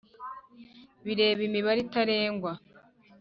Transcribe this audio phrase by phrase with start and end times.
[1.05, 2.51] bireba imibare itarengwa